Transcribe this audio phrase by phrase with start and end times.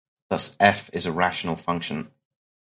[0.31, 2.11] Thus "f" is a rational function.